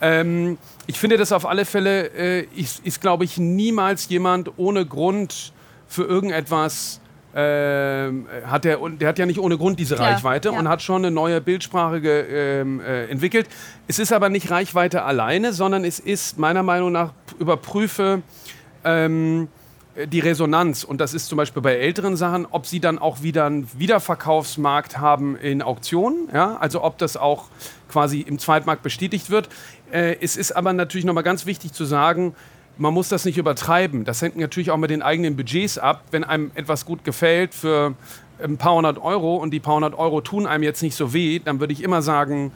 [0.00, 4.86] Ähm, ich finde das auf alle Fälle, äh, ist, ist glaube ich, niemals jemand ohne
[4.86, 5.52] Grund
[5.86, 7.00] für irgendetwas
[7.40, 10.58] ähm, hat der, der hat ja nicht ohne Grund diese Klar, Reichweite ja.
[10.58, 12.24] und hat schon eine neue Bildsprache ge,
[12.60, 13.46] ähm, äh, entwickelt.
[13.86, 18.22] Es ist aber nicht Reichweite alleine, sondern es ist meiner Meinung nach, überprüfe
[18.82, 19.46] ähm,
[20.04, 20.82] die Resonanz.
[20.82, 24.98] Und das ist zum Beispiel bei älteren Sachen, ob sie dann auch wieder einen Wiederverkaufsmarkt
[24.98, 26.28] haben in Auktionen.
[26.34, 26.56] Ja?
[26.56, 27.44] Also ob das auch
[27.88, 29.48] quasi im Zweitmarkt bestätigt wird.
[29.92, 32.34] Äh, es ist aber natürlich nochmal ganz wichtig zu sagen,
[32.78, 34.04] man muss das nicht übertreiben.
[34.04, 36.04] Das hängt natürlich auch mit den eigenen Budgets ab.
[36.10, 37.94] Wenn einem etwas gut gefällt für
[38.42, 41.40] ein paar hundert Euro und die paar hundert Euro tun einem jetzt nicht so weh,
[41.40, 42.52] dann würde ich immer sagen,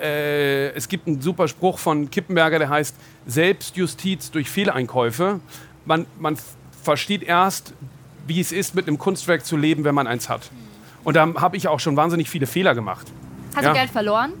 [0.00, 2.94] äh, es gibt einen super Spruch von Kippenberger, der heißt
[3.26, 5.40] Selbstjustiz durch Fehleinkäufe.
[5.86, 6.36] Man, man
[6.82, 7.72] versteht erst,
[8.26, 10.50] wie es ist, mit einem Kunstwerk zu leben, wenn man eins hat.
[11.04, 13.06] Und da habe ich auch schon wahnsinnig viele Fehler gemacht.
[13.54, 13.70] Hast Ja.
[13.72, 14.32] du Geld verloren?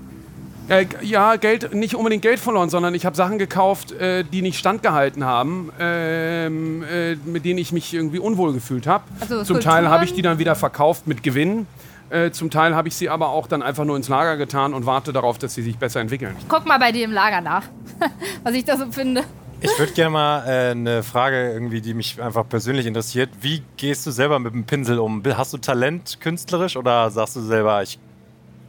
[0.68, 4.58] Äh, ja, Geld, nicht unbedingt Geld verloren, sondern ich habe Sachen gekauft, äh, die nicht
[4.58, 9.04] standgehalten haben, ähm, äh, mit denen ich mich irgendwie unwohl gefühlt habe.
[9.20, 11.66] Also zum Teil habe ich die dann wieder verkauft mit Gewinn.
[12.10, 14.86] Äh, zum Teil habe ich sie aber auch dann einfach nur ins Lager getan und
[14.86, 16.36] warte darauf, dass sie sich besser entwickeln.
[16.48, 17.64] Guck mal bei dir im Lager nach,
[18.42, 19.24] was ich da so finde.
[19.60, 23.30] Ich würde gerne mal äh, eine Frage irgendwie, die mich einfach persönlich interessiert.
[23.40, 25.22] Wie gehst du selber mit dem Pinsel um?
[25.36, 27.98] Hast du Talent künstlerisch oder sagst du selber, ich,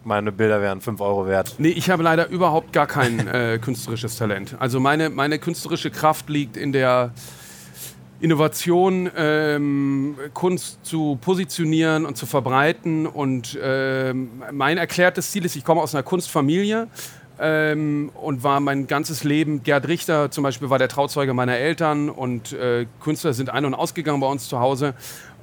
[0.10, 1.56] meine Bilder wären 5 Euro wert?
[1.60, 4.58] Nee, ich habe leider überhaupt gar kein äh, künstlerisches Talent.
[4.60, 7.14] Also meine, meine künstlerische Kraft liegt in der
[8.20, 13.08] Innovation, ähm, Kunst zu positionieren und zu verbreiten.
[13.08, 16.88] Und ähm, mein erklärtes Ziel ist, ich komme aus einer Kunstfamilie
[17.40, 22.10] ähm, und war mein ganzes Leben, Gerd Richter zum Beispiel war der Trauzeuge meiner Eltern
[22.10, 24.96] und äh, Künstler sind ein- und ausgegangen bei uns zu Hause.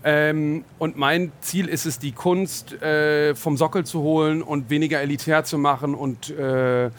[0.08, 5.00] Ähm, und mein Ziel ist es, die Kunst äh, vom Sockel zu holen und weniger
[5.00, 6.90] elitär zu machen und äh,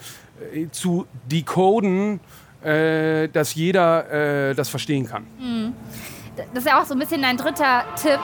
[0.72, 2.20] zu decoden,
[2.62, 5.26] äh, dass jeder äh, das verstehen kann.
[6.52, 8.20] Das ist ja auch so ein bisschen dein dritter Tipp.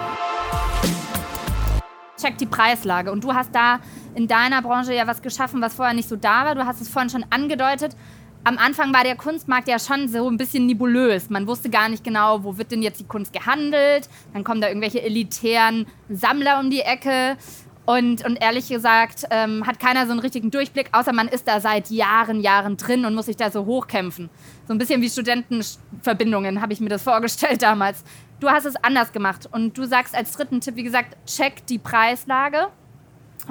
[2.21, 3.11] Check die Preislage.
[3.11, 3.81] Und du hast da
[4.15, 6.55] in deiner Branche ja was geschaffen, was vorher nicht so da war.
[6.55, 7.97] Du hast es vorhin schon angedeutet.
[8.47, 11.31] Am Anfang war der Kunstmarkt ja schon so ein bisschen nebulös.
[11.31, 14.11] Man wusste gar nicht genau, wo wird denn jetzt die Kunst gehandelt.
[14.35, 17.39] Dann kommen da irgendwelche elitären Sammler um die Ecke.
[17.87, 21.61] Und, und ehrlich gesagt ähm, hat keiner so einen richtigen Durchblick, außer man ist da
[21.61, 24.31] seit Jahren, Jahren drin und muss sich da so hochkämpfen.
[24.67, 28.05] So ein bisschen wie Studentenverbindungen, habe ich mir das vorgestellt damals.
[28.41, 31.79] Du hast es anders gemacht und du sagst als dritten Tipp, wie gesagt, check die
[31.79, 32.69] Preislage.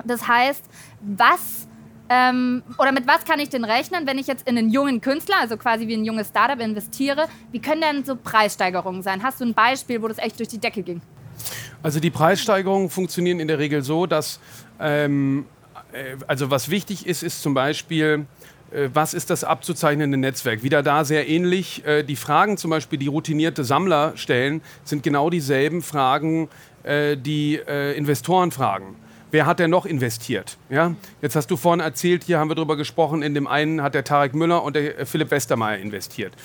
[0.03, 0.63] Das heißt,
[1.01, 1.67] was
[2.13, 5.37] ähm, oder mit was kann ich denn rechnen, wenn ich jetzt in einen jungen Künstler,
[5.41, 7.27] also quasi wie ein junges Startup investiere?
[7.51, 9.23] Wie können denn so Preissteigerungen sein?
[9.23, 11.01] Hast du ein Beispiel, wo das echt durch die Decke ging?
[11.81, 14.39] Also die Preissteigerungen funktionieren in der Regel so, dass
[14.79, 15.45] ähm,
[15.91, 18.27] äh, also was wichtig ist, ist zum Beispiel
[18.71, 20.61] äh, was ist das abzuzeichnende Netzwerk?
[20.61, 21.83] Wieder da sehr ähnlich.
[21.85, 26.49] Äh, die Fragen zum Beispiel, die routinierte Sammler stellen, sind genau dieselben Fragen,
[26.85, 27.61] die
[27.95, 28.97] Investoren fragen.
[29.33, 30.59] Wer hat denn noch investiert?
[30.69, 30.93] Ja?
[31.19, 34.03] Jetzt hast du vorhin erzählt, hier haben wir drüber gesprochen, in dem einen hat der
[34.03, 36.35] Tarek Müller und der äh, Philipp Westermeier investiert.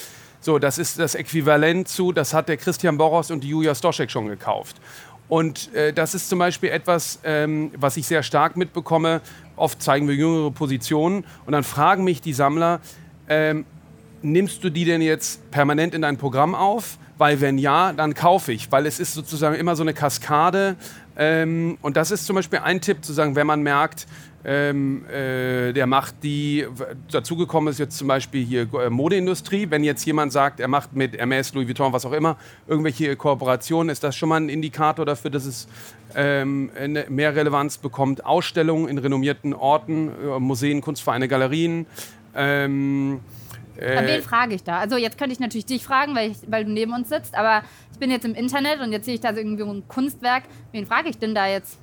[0.40, 4.10] So, das ist das Äquivalent zu, das hat der Christian Boros und die Julia Stoschek
[4.10, 4.76] schon gekauft.
[5.28, 9.20] Und äh, das ist zum Beispiel etwas, ähm, was ich sehr stark mitbekomme.
[9.56, 12.80] Oft zeigen wir jüngere Positionen und dann fragen mich die Sammler,
[13.28, 13.66] ähm,
[14.22, 16.96] nimmst du die denn jetzt permanent in dein Programm auf?
[17.18, 20.76] Weil wenn ja, dann kaufe ich, weil es ist sozusagen immer so eine Kaskade.
[21.18, 24.06] Ähm, und das ist zum Beispiel ein Tipp, zu sagen, wenn man merkt,
[24.44, 26.64] ähm, äh, der macht die,
[27.10, 31.18] dazugekommen ist jetzt zum Beispiel hier äh, Modeindustrie, wenn jetzt jemand sagt, er macht mit
[31.18, 32.36] Hermes, Louis Vuitton, was auch immer,
[32.68, 35.66] irgendwelche Kooperationen, ist das schon mal ein Indikator dafür, dass es
[36.14, 36.70] ähm,
[37.08, 38.24] mehr Relevanz bekommt.
[38.24, 41.86] Ausstellungen in renommierten Orten, äh, Museen, Kunstvereine, Galerien.
[42.36, 43.20] Ähm,
[43.76, 44.78] äh, wen frage ich da?
[44.78, 47.62] Also jetzt könnte ich natürlich dich fragen, weil, ich, weil du neben uns sitzt, aber
[47.98, 50.44] ich bin jetzt im Internet und jetzt sehe ich da so irgendwie ein Kunstwerk.
[50.70, 51.78] Wen frage ich denn da jetzt?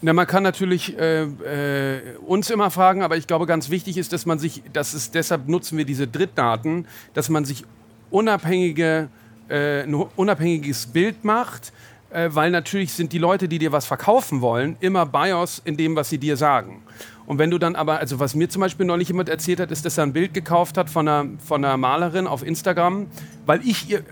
[0.00, 4.12] Na, man kann natürlich äh, äh, uns immer fragen, aber ich glaube, ganz wichtig ist,
[4.12, 7.64] dass man sich, das ist, deshalb nutzen wir diese Drittdaten, dass man sich
[8.10, 9.08] unabhängige,
[9.48, 11.72] äh, ein unabhängiges Bild macht,
[12.10, 15.96] äh, weil natürlich sind die Leute, die dir was verkaufen wollen, immer BIOS in dem,
[15.96, 16.84] was sie dir sagen.
[17.26, 19.84] Und wenn du dann aber, also was mir zum Beispiel neulich jemand erzählt hat, ist,
[19.84, 23.08] dass er ein Bild gekauft hat von einer, von einer Malerin auf Instagram,
[23.46, 24.04] weil ich ihr,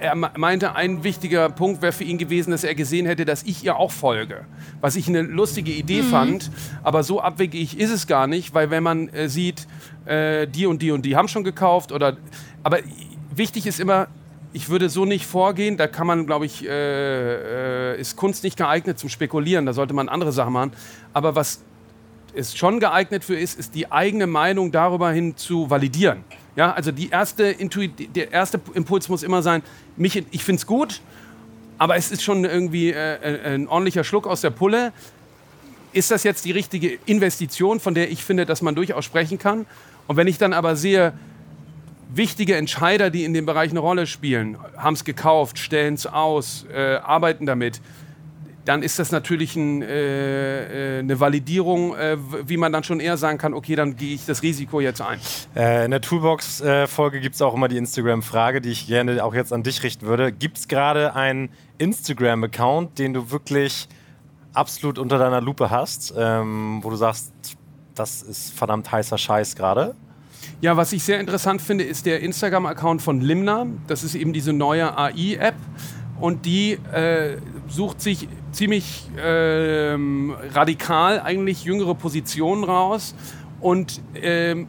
[0.00, 3.64] er meinte, ein wichtiger Punkt wäre für ihn gewesen, dass er gesehen hätte, dass ich
[3.64, 4.44] ihr auch folge.
[4.80, 6.06] Was ich eine lustige Idee mhm.
[6.06, 6.50] fand,
[6.82, 9.66] aber so abwegig ist es gar nicht, weil wenn man äh, sieht,
[10.06, 12.16] äh, die und die und die haben schon gekauft oder.
[12.62, 12.78] Aber
[13.34, 14.08] wichtig ist immer,
[14.52, 15.76] ich würde so nicht vorgehen.
[15.76, 19.66] Da kann man, glaube ich, äh, äh, ist Kunst nicht geeignet zum Spekulieren.
[19.66, 20.72] Da sollte man andere Sachen machen.
[21.12, 21.62] Aber was
[22.34, 26.24] es schon geeignet für ist, ist die eigene Meinung darüber hin zu validieren.
[26.58, 29.62] Ja, also die erste Intuit der erste Impuls muss immer sein,
[29.96, 31.02] mich, ich finde es gut,
[31.78, 34.92] aber es ist schon irgendwie äh, äh, ein ordentlicher Schluck aus der Pulle.
[35.92, 39.66] Ist das jetzt die richtige Investition, von der ich finde, dass man durchaus sprechen kann?
[40.08, 41.12] Und wenn ich dann aber sehe,
[42.12, 46.66] wichtige Entscheider, die in dem Bereich eine Rolle spielen, haben es gekauft, stellen es aus,
[46.74, 47.80] äh, arbeiten damit,
[48.68, 53.16] dann ist das natürlich ein, äh, äh, eine Validierung, äh, wie man dann schon eher
[53.16, 55.18] sagen kann, okay, dann gehe ich das Risiko jetzt ein.
[55.56, 59.54] Äh, in der Toolbox-Folge gibt es auch immer die Instagram-Frage, die ich gerne auch jetzt
[59.54, 60.32] an dich richten würde.
[60.32, 63.88] Gibt es gerade einen Instagram-Account, den du wirklich
[64.52, 67.32] absolut unter deiner Lupe hast, ähm, wo du sagst,
[67.94, 69.94] das ist verdammt heißer Scheiß gerade?
[70.60, 73.66] Ja, was ich sehr interessant finde, ist der Instagram-Account von Limna.
[73.86, 75.56] Das ist eben diese neue AI-App
[76.20, 79.94] und die äh, sucht sich ziemlich äh,
[80.52, 83.14] radikal eigentlich jüngere Positionen raus
[83.60, 84.68] und ähm,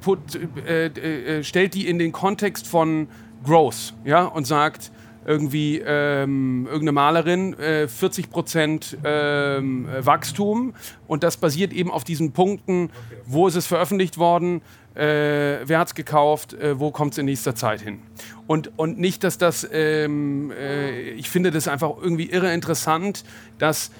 [0.00, 0.18] put,
[0.66, 3.08] äh, äh, stellt die in den Kontext von
[3.44, 4.90] Growth ja, und sagt,
[5.26, 10.74] irgendwie ähm, irgendeine Malerin, äh, 40 Prozent ähm, Wachstum.
[11.06, 12.90] Und das basiert eben auf diesen Punkten,
[13.26, 14.62] wo ist es veröffentlicht worden,
[14.94, 18.00] äh, wer hat es gekauft, äh, wo kommt es in nächster Zeit hin.
[18.46, 23.24] Und, und nicht, dass das, ähm, äh, ich finde das einfach irgendwie irre interessant,
[23.58, 23.90] dass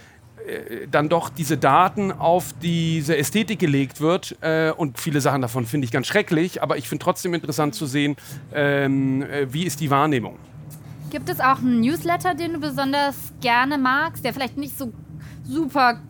[0.47, 5.67] äh, dann doch diese Daten auf diese Ästhetik gelegt wird äh, und viele Sachen davon
[5.67, 8.17] finde ich ganz schrecklich, aber ich finde trotzdem interessant zu sehen,
[8.53, 10.37] ähm, äh, wie ist die Wahrnehmung.
[11.11, 14.93] Gibt es auch einen Newsletter, den du besonders gerne magst, der vielleicht nicht so
[15.45, 16.01] super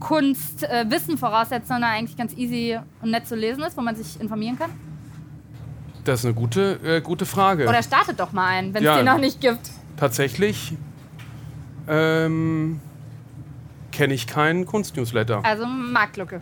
[0.00, 4.20] Kunstwissen äh, voraussetzt, sondern eigentlich ganz easy und nett zu lesen ist, wo man sich
[4.20, 4.70] informieren kann?
[6.04, 7.68] Das ist eine gute, äh, gute Frage.
[7.68, 9.70] Oder startet doch mal einen, wenn es ja, den noch nicht gibt.
[9.96, 10.72] Tatsächlich
[11.86, 12.80] ähm,
[13.92, 15.44] kenne ich keinen Kunstnewsletter.
[15.44, 16.40] Also Marktlücke.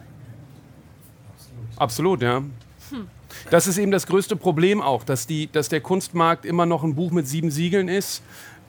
[1.76, 2.38] Absolut, ja.
[2.38, 3.08] Hm.
[3.50, 6.94] Das ist eben das größte Problem auch, dass, die, dass der Kunstmarkt immer noch ein
[6.94, 8.22] Buch mit sieben Siegeln ist.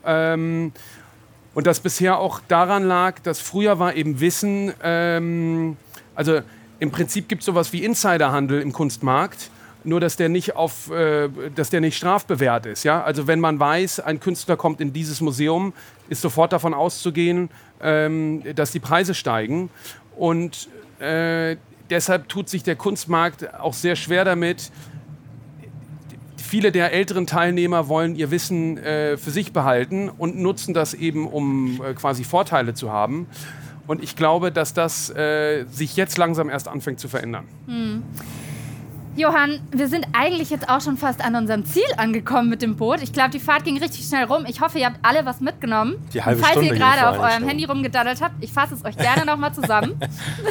[0.06, 0.72] Ähm,
[1.54, 5.78] und das bisher auch daran lag, dass früher war eben Wissen, ähm,
[6.16, 6.42] also
[6.80, 9.50] im Prinzip gibt es sowas wie Insiderhandel im Kunstmarkt,
[9.84, 12.84] nur dass der nicht auf, äh, dass der nicht strafbewehrt ist.
[12.84, 13.04] Ja?
[13.04, 15.74] Also wenn man weiß, ein Künstler kommt in dieses Museum,
[16.10, 17.50] ist sofort davon auszugehen,
[17.82, 19.70] ähm, dass die Preise steigen.
[20.16, 21.58] Und äh,
[21.90, 24.72] deshalb tut sich der Kunstmarkt auch sehr schwer damit.
[26.50, 31.28] Viele der älteren Teilnehmer wollen ihr Wissen äh, für sich behalten und nutzen das eben,
[31.28, 33.28] um äh, quasi Vorteile zu haben.
[33.86, 37.46] Und ich glaube, dass das äh, sich jetzt langsam erst anfängt zu verändern.
[37.68, 38.02] Hm.
[39.16, 43.02] Johann, wir sind eigentlich jetzt auch schon fast an unserem Ziel angekommen mit dem Boot.
[43.02, 44.46] Ich glaube, die Fahrt ging richtig schnell rum.
[44.48, 45.96] Ich hoffe, ihr habt alle was mitgenommen.
[46.14, 48.98] Die halbe Falls Stunde ihr gerade auf eurem Handy rumgedaddelt habt, ich fasse es euch
[48.98, 50.00] gerne nochmal zusammen.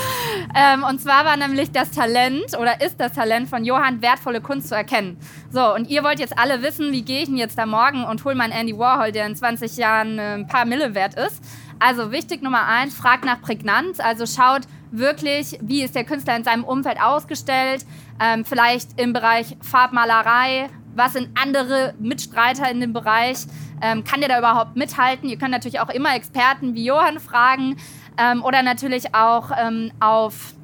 [0.55, 4.69] ähm, und zwar war nämlich das Talent oder ist das Talent von Johann, wertvolle Kunst
[4.69, 5.17] zu erkennen.
[5.51, 8.25] So, und ihr wollt jetzt alle wissen, wie gehe ich denn jetzt da morgen und
[8.25, 11.43] hole meinen Andy Warhol, der in 20 Jahren äh, ein paar Mille wert ist.
[11.79, 14.01] Also wichtig Nummer eins, fragt nach Prägnanz.
[14.01, 17.85] Also schaut wirklich, wie ist der Künstler in seinem Umfeld ausgestellt
[18.21, 23.39] ähm, vielleicht im Bereich Farbmalerei, was sind andere Mitstreiter in dem Bereich,
[23.81, 25.29] ähm, kann der da überhaupt mithalten?
[25.29, 27.77] Ihr könnt natürlich auch immer Experten wie Johann fragen
[28.17, 30.55] ähm, oder natürlich auch ähm, auf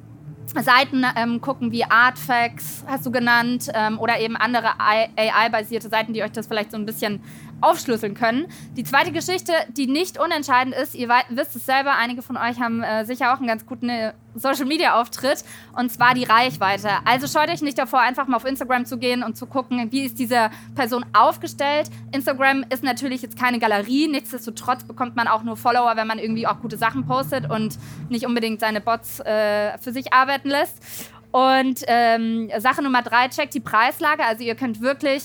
[0.61, 6.23] Seiten ähm, gucken wie Artfacts, hast du genannt, ähm, oder eben andere AI-basierte Seiten, die
[6.23, 7.21] euch das vielleicht so ein bisschen
[7.61, 8.47] aufschlüsseln können.
[8.75, 12.83] Die zweite Geschichte, die nicht unentscheidend ist, ihr wisst es selber, einige von euch haben
[12.83, 15.43] äh, sicher auch einen ganz guten äh, Social-Media-Auftritt,
[15.77, 16.89] und zwar die Reichweite.
[17.05, 20.01] Also scheut euch nicht davor, einfach mal auf Instagram zu gehen und zu gucken, wie
[20.05, 21.89] ist diese Person aufgestellt.
[22.11, 26.47] Instagram ist natürlich jetzt keine Galerie, nichtsdestotrotz bekommt man auch nur Follower, wenn man irgendwie
[26.47, 27.77] auch gute Sachen postet und
[28.09, 30.79] nicht unbedingt seine Bots äh, für sich arbeiten lässt.
[31.31, 34.23] Und ähm, Sache Nummer drei, checkt die Preislage.
[34.23, 35.23] Also ihr könnt wirklich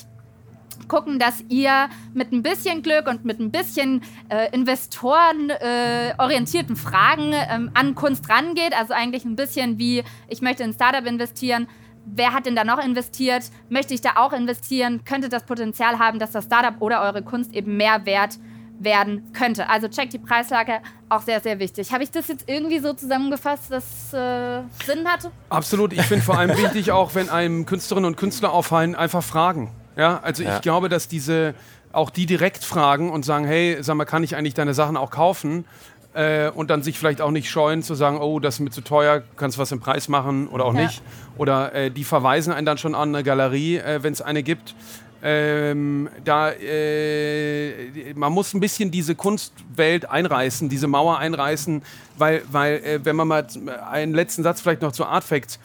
[0.88, 7.32] gucken, dass ihr mit ein bisschen Glück und mit ein bisschen äh, investorenorientierten äh, Fragen
[7.32, 8.78] ähm, an Kunst rangeht.
[8.78, 11.66] Also eigentlich ein bisschen wie, ich möchte in Startup investieren.
[12.06, 13.50] Wer hat denn da noch investiert?
[13.68, 15.04] Möchte ich da auch investieren?
[15.04, 18.38] Könnte das Potenzial haben, dass das Startup oder eure Kunst eben mehr wert
[18.80, 19.68] werden könnte.
[19.68, 21.92] Also checkt die Preislage, auch sehr, sehr wichtig.
[21.92, 25.30] Habe ich das jetzt irgendwie so zusammengefasst, dass äh, Sinn hatte?
[25.50, 25.92] Absolut.
[25.92, 29.70] Ich finde vor allem wichtig, auch wenn einem Künstlerinnen und Künstler auffallen, einfach fragen.
[29.96, 30.56] Ja, also ja.
[30.56, 31.54] ich glaube, dass diese
[31.92, 35.10] auch die direkt fragen und sagen, hey, sag mal, kann ich eigentlich deine Sachen auch
[35.10, 35.64] kaufen?
[36.12, 38.80] Äh, und dann sich vielleicht auch nicht scheuen zu sagen, oh, das ist mir zu
[38.80, 40.82] teuer, kannst was im Preis machen oder auch ja.
[40.82, 41.02] nicht.
[41.36, 44.74] Oder äh, die verweisen einen dann schon an eine Galerie, äh, wenn es eine gibt.
[45.22, 51.82] Ähm, da, äh, man muss ein bisschen diese Kunstwelt einreißen, diese Mauer einreißen,
[52.16, 53.46] weil, weil äh, wenn man mal
[53.90, 55.60] einen letzten Satz vielleicht noch zu Artfacts,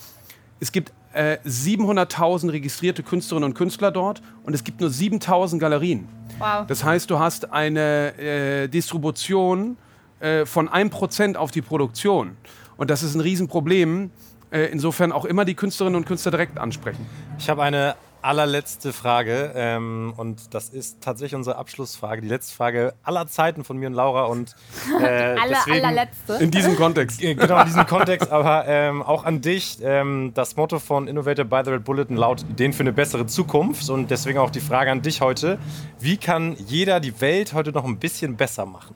[0.59, 6.07] es gibt äh, 700.000 registrierte Künstlerinnen und Künstler dort und es gibt nur 7.000 Galerien.
[6.39, 6.67] Wow.
[6.67, 9.77] Das heißt, du hast eine äh, Distribution
[10.19, 12.37] äh, von 1% auf die Produktion.
[12.77, 14.11] Und das ist ein Riesenproblem.
[14.51, 17.05] Äh, insofern auch immer die Künstlerinnen und Künstler direkt ansprechen.
[17.39, 17.95] Ich habe eine
[18.25, 23.77] allerletzte Frage ähm, und das ist tatsächlich unsere Abschlussfrage, die letzte Frage aller Zeiten von
[23.77, 24.55] mir und Laura und
[24.99, 26.33] äh, Aller, deswegen, allerletzte.
[26.35, 27.21] In diesem Kontext.
[27.21, 29.77] Genau, in diesem Kontext, aber ähm, auch an dich.
[29.81, 33.89] Ähm, das Motto von Innovator by the Red Bulletin lautet Ideen für eine bessere Zukunft
[33.89, 35.59] und deswegen auch die Frage an dich heute.
[35.99, 38.95] Wie kann jeder die Welt heute noch ein bisschen besser machen?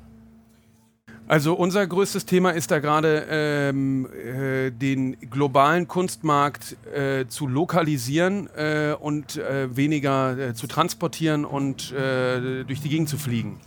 [1.29, 8.49] Also unser größtes Thema ist da gerade ähm, äh, den globalen Kunstmarkt äh, zu lokalisieren
[8.57, 13.59] äh, und äh, weniger äh, zu transportieren und äh, durch die Gegend zu fliegen.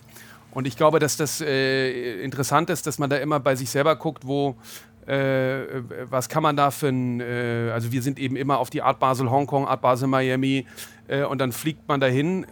[0.50, 4.26] Und ich glaube, dass das interessant ist, dass man da immer bei sich selber guckt,
[4.26, 4.56] wo
[5.06, 7.20] was kann man da für ein,
[7.72, 10.66] also wir sind eben immer auf die Art Basel Hongkong, Art Basel Miami
[11.28, 12.46] und dann fliegt man dahin,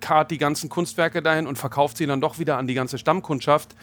[0.00, 3.74] kart die ganzen Kunstwerke dahin und verkauft sie dann doch wieder an die ganze Stammkundschaft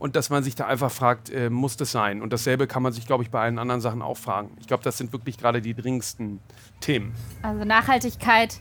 [0.00, 2.22] und dass man sich da einfach fragt, äh, muss das sein?
[2.22, 4.56] Und dasselbe kann man sich, glaube ich, bei allen anderen Sachen auch fragen.
[4.58, 6.40] Ich glaube, das sind wirklich gerade die dringendsten
[6.80, 7.14] Themen.
[7.42, 8.60] Also Nachhaltigkeit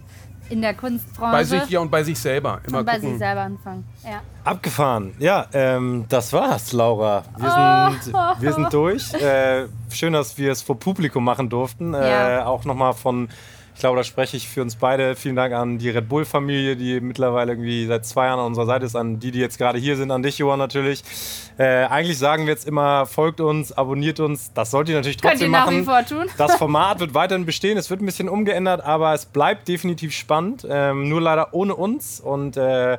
[0.49, 1.31] in der Kunstbranche.
[1.31, 2.59] Bei sich ja und bei sich selber.
[2.67, 3.11] Immer und bei gucken.
[3.11, 3.85] sich selber anfangen.
[4.03, 4.21] Ja.
[4.43, 5.13] Abgefahren.
[5.19, 7.23] Ja, ähm, das war's, Laura.
[7.37, 8.41] Wir sind, oh.
[8.41, 9.13] wir sind durch.
[9.13, 11.93] Äh, schön, dass wir es vor Publikum machen durften.
[11.93, 12.45] Äh, ja.
[12.47, 13.29] Auch nochmal von
[13.79, 15.15] ich glaube, da spreche ich für uns beide.
[15.15, 18.85] Vielen Dank an die Red Bull-Familie, die mittlerweile irgendwie seit zwei Jahren an unserer Seite
[18.85, 21.01] ist, an die, die jetzt gerade hier sind, an dich, Johann, natürlich.
[21.57, 24.51] Äh, eigentlich sagen wir jetzt immer, folgt uns, abonniert uns.
[24.51, 26.27] Das sollt ihr natürlich trotzdem Könnt ihr nach Wie vor tun.
[26.37, 27.77] Das Format wird weiterhin bestehen.
[27.77, 30.67] Es wird ein bisschen umgeändert, aber es bleibt definitiv spannend.
[30.69, 32.19] Ähm, nur leider ohne uns.
[32.19, 32.97] Und äh,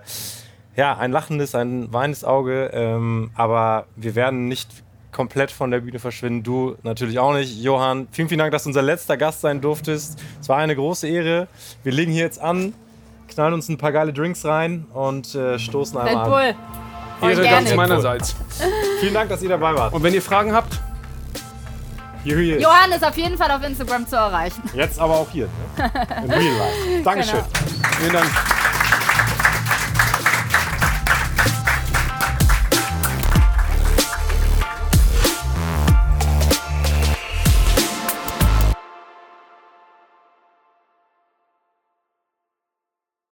[0.77, 2.71] ja, ein lachendes, ein weinendes Auge.
[2.73, 4.71] Ähm, aber wir werden nicht
[5.13, 6.43] komplett von der Bühne verschwinden.
[6.43, 7.63] Du natürlich auch nicht.
[7.63, 10.19] Johann, vielen, vielen Dank, dass du unser letzter Gast sein durftest.
[10.41, 11.49] Es war eine große Ehre.
[11.83, 12.75] Wir legen hier jetzt an,
[13.29, 16.57] knallen uns ein paar geile Drinks rein und äh, stoßen einmal Red
[17.21, 17.31] Bull.
[17.31, 18.35] Ehre ganz meinerseits.
[19.01, 19.93] vielen Dank, dass ihr dabei wart.
[19.93, 20.81] Und wenn ihr Fragen habt,
[22.25, 22.63] hier, hier ist.
[22.63, 24.63] Johann ist auf jeden Fall auf Instagram zu erreichen.
[24.75, 25.47] Jetzt aber auch hier.
[25.77, 25.91] Ne?
[26.25, 27.03] In real life.
[27.05, 27.41] Dankeschön.
[27.41, 27.89] Genau.
[27.99, 28.60] Vielen Dank.